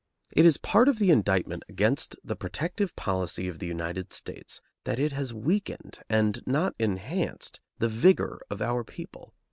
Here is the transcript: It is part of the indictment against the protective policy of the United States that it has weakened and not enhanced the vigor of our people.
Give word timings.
It 0.31 0.47
is 0.47 0.57
part 0.57 0.87
of 0.87 0.97
the 0.97 1.11
indictment 1.11 1.61
against 1.69 2.15
the 2.23 2.35
protective 2.35 2.95
policy 2.95 3.47
of 3.47 3.59
the 3.59 3.67
United 3.67 4.11
States 4.11 4.59
that 4.83 4.97
it 4.97 5.11
has 5.11 5.31
weakened 5.31 5.99
and 6.09 6.41
not 6.47 6.73
enhanced 6.79 7.59
the 7.77 7.87
vigor 7.87 8.41
of 8.49 8.63
our 8.63 8.83
people. 8.83 9.35